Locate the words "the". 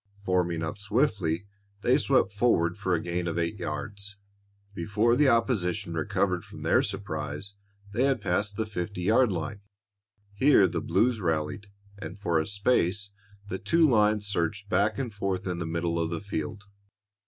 5.15-5.29, 8.57-8.65, 10.67-10.81, 13.47-13.59, 15.59-15.67, 16.09-16.19